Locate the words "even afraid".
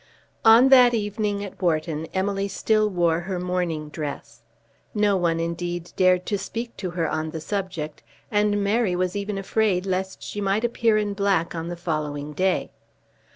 9.15-9.85